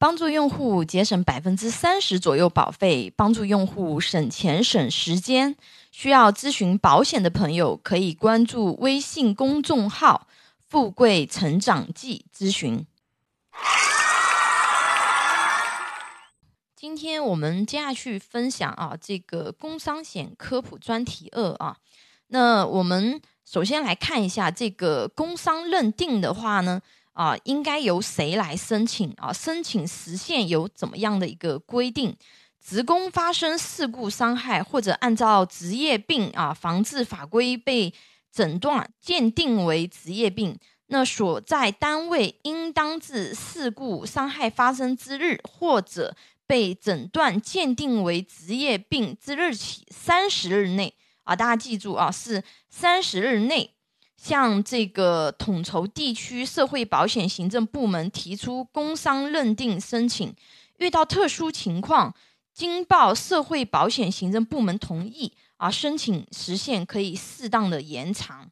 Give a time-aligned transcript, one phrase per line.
[0.00, 5.56] 帮助用户节省百分之三十左右保费，帮助用户省钱省时间。
[5.90, 10.28] 需要咨询保险的朋友，可以关注微信公众号
[10.68, 12.86] “富贵成长记”咨询。
[16.76, 21.78] 今天我们接下去分享啊，这个工伤险科普专题二啊。
[22.28, 26.80] 那我们首先来看一下这个工伤认定的话呢。
[27.18, 29.32] 啊，应该由谁来申请啊？
[29.32, 32.16] 申请时限有怎么样的一个规定？
[32.64, 37.92] 职工发生事故伤害，或者按照职业病啊防治法规被
[38.30, 46.14] 诊断鉴定为职业病，那所在单位应当自事故伤害发生之日，或者
[46.46, 53.74] 被诊断鉴定为职业病之日起三十日内啊，大家记住啊，是三十日内。
[54.18, 60.34] 向这个统筹地区社会保险行政部门提出工伤认定申请，
[60.78, 62.12] 遇到特殊情况，
[62.52, 68.50] 经报社会保险行政部门同意啊，申请时限可以适当的延长。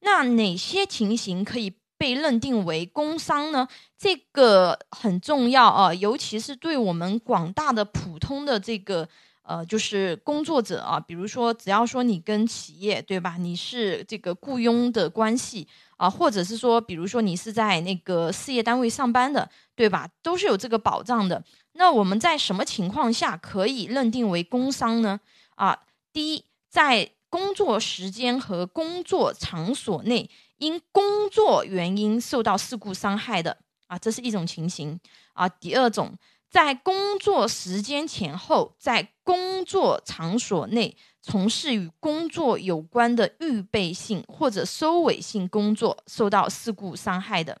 [0.00, 3.68] 那哪些情形可以被认定为工伤呢？
[3.98, 9.06] 这个很重要啊，尤其是对我们广大的普通的这个。
[9.46, 21.44] 呃，就是工作者啊，比如说，只要说你跟企业对吧，你是这个雇佣的关系啊，或者是说，比如说你是在那个事业单位上班的，对吧，都是有这个保障的。
[21.74, 25.20] 那我们在什么情况下可以认定为工伤呢？
[25.56, 25.78] 啊，
[26.10, 34.98] 第一，在工作时间和工作场所内因工作原因受到事故伤害的啊，这是一种情形
[35.34, 35.46] 啊。
[35.46, 36.16] 第二种。
[36.50, 47.56] 在工作时间前后，在工作场所内从事与工作有关的预备性或者收尾性工作，受到事故伤害的；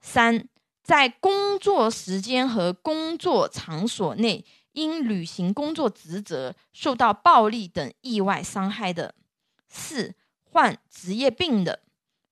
[0.00, 0.48] 三，
[0.82, 9.14] 在工作时间和工作场所内因履行工作职责受到暴力等意外伤害的；
[9.68, 11.78] 四，患职业病的；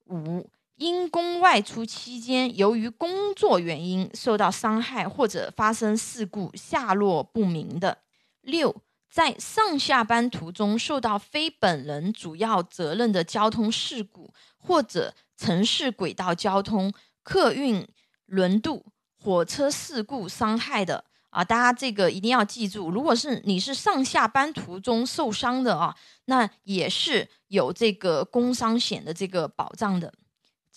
[0.06, 0.50] 五。
[0.76, 7.96] 因公外出期间，由于工作原因受到伤害或者发生事故，下落不明的；
[8.42, 16.92] 六，在上下班途中受到非本人主要责任的交通事故，或者城市轨道交通、
[17.22, 17.88] 客运
[18.26, 18.84] 轮渡、
[19.18, 30.12] 火车事故伤害的啊，大家这个一定要记住，如果是你是上下班途中受伤的啊，那也是有这个工伤险的这个保障的。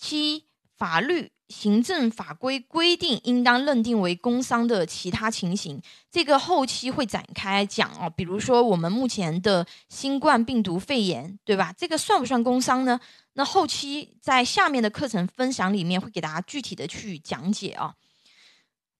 [0.00, 0.46] 七、
[0.78, 5.78] 法律、行政法规规定应当认定为工伤的其他情形，
[6.10, 8.08] 这个后期会展开讲哦。
[8.16, 11.70] 比如说，我们目前的新冠病毒肺炎，对吧？
[11.76, 12.98] 这个算不算工伤呢？
[13.34, 17.94] 那后期在下面的课程分享里面会给大家具体的去讲解啊。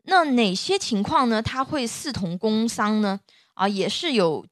[0.02, 1.40] 那哪些情况呢？
[1.40, 3.20] 它会视同工伤呢？
[3.54, 4.46] 啊，也是有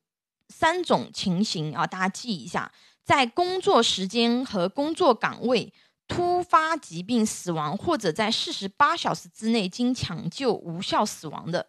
[0.48, 2.72] 三种情形啊，大家记一下，
[3.04, 5.74] 在工作时间和工作岗位。
[6.08, 11.66] 突发疾病死亡，或者在四十八小时之内经抢救无效死亡的；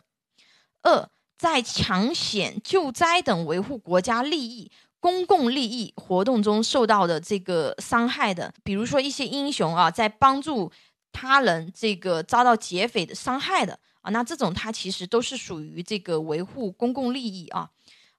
[0.81, 10.71] 二，在抢险、救灾等维护国家利益、公共利益活动中受到的这个伤害的，比如说一些英雄啊，在帮助
[11.11, 17.69] 他人这个遭到劫匪的伤害的啊，那这种他其实都是属于这个维护公共利益啊。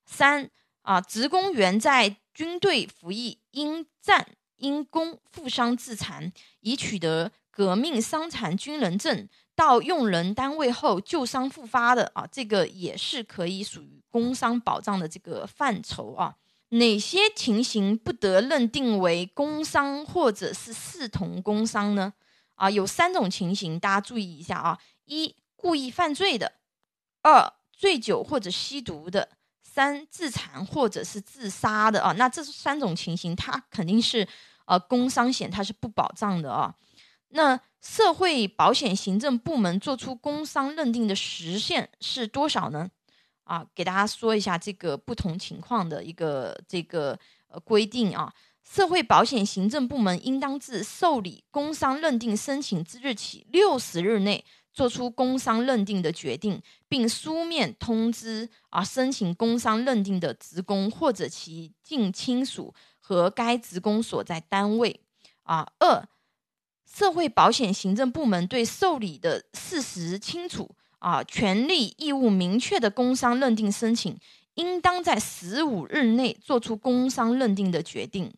[0.04, 0.50] 三
[0.82, 4.26] 啊，职工员在军队服役应战。
[4.60, 16.36] 因公负伤致残，已取得革命伤残军人证，到用人单位后旧伤复发的啊，这个也是可以属于工伤保障的这个范畴啊。
[16.70, 22.12] 哪些情形不得认定为工伤或者是视同工伤呢？
[22.54, 26.46] 啊，有三种情形，大家注意一下啊：一、故意犯罪的；
[27.22, 29.28] 二、醉酒或者吸毒的；
[29.62, 32.12] 三、自残或者是自杀的啊。
[32.12, 34.28] 那这三种情形，它肯定是。
[34.70, 36.72] 呃，工伤险它是不保障的啊。
[37.30, 42.88] 那社会保险行政部门做出工伤认定的时限是多少呢？
[43.42, 47.18] 啊，给大家说一下这个不同情况的一个这个
[47.48, 48.32] 呃规定啊。
[48.62, 62.74] 社会保险行政部门应当自受理工伤认定申请之日起六十日内做出工伤认定的决定，并书面通知啊申请工伤认定的职工或者其近亲属。
[63.02, 65.00] 和该职工所在单位，
[65.42, 66.06] 啊，二，
[66.86, 74.16] 社会保险行政部门对受理的事实清楚，啊，权利义务明确的工伤认定申请，
[74.54, 78.32] 应当在十五日内做出工伤认定的决定。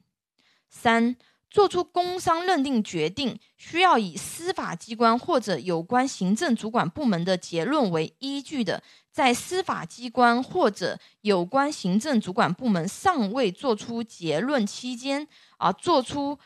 [0.71, 1.17] 三，
[1.53, 8.83] 做出工伤认定决定，需要以司法机关或者有关行政主管部门的结论为依据的，
[9.13, 15.29] 在司法机关或者有关行政主管部门尚未做出结论期间，
[15.59, 16.39] 啊，做出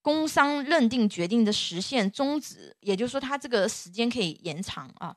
[0.00, 5.14] 工伤认定决定的时限终止，也就是说，它这个时间可以延长啊。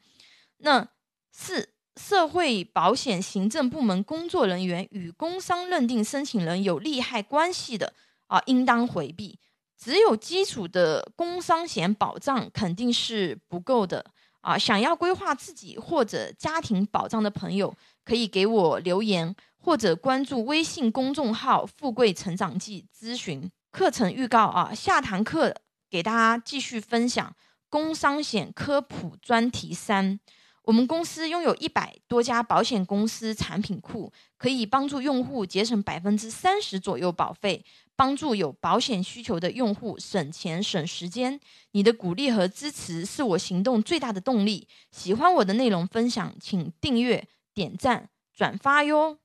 [0.58, 0.86] 那
[1.32, 7.94] 四，社会保险行政部门工作人员与工伤认定申请人有利害关系的。
[8.28, 9.40] 啊，应当回避。
[9.78, 14.04] 只有基础的工伤险保障肯定是不够的
[14.42, 14.58] 啊！
[14.58, 24.74] 想要规划自己或者家庭保障的朋友，可以给我留言或者关注微信公众号“富贵成长记”咨询课程预告啊。
[24.74, 25.54] 下堂课
[25.92, 27.36] 给大家继续分享
[27.70, 30.20] 工伤险科普专题三。
[30.64, 37.64] 我们公司拥有一百多家保险公司产品库，可以帮助用户节省百分之三十左右保费。
[37.98, 41.40] 帮助有保险需求的用户省钱省时间，
[41.72, 44.68] 你的鼓励和支持是我行动最大的动力。
[44.92, 49.18] 喜欢我的内容分享，请订阅、点赞、转发哟。